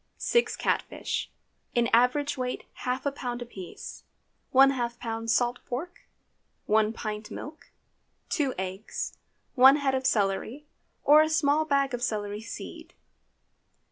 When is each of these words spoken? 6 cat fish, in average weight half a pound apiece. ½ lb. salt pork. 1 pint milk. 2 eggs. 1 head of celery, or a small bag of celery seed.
6 0.17 0.55
cat 0.55 0.81
fish, 0.81 1.29
in 1.75 1.87
average 1.93 2.35
weight 2.35 2.63
half 2.73 3.05
a 3.05 3.11
pound 3.11 3.39
apiece. 3.39 4.03
½ 4.51 4.97
lb. 4.97 5.29
salt 5.29 5.59
pork. 5.67 6.05
1 6.65 6.91
pint 6.91 7.29
milk. 7.29 7.69
2 8.29 8.55
eggs. 8.57 9.15
1 9.53 9.75
head 9.75 9.93
of 9.93 10.07
celery, 10.07 10.65
or 11.03 11.21
a 11.21 11.29
small 11.29 11.65
bag 11.65 11.93
of 11.93 12.01
celery 12.01 12.41
seed. 12.41 12.95